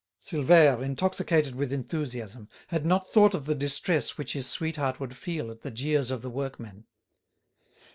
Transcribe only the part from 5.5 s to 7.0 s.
at the jeers of the workmen.